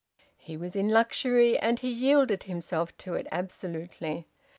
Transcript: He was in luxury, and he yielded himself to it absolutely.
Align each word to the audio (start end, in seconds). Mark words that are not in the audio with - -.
He 0.39 0.57
was 0.57 0.75
in 0.75 0.89
luxury, 0.89 1.59
and 1.59 1.77
he 1.79 1.87
yielded 1.91 2.41
himself 2.45 2.97
to 2.97 3.13
it 3.13 3.27
absolutely. 3.31 4.25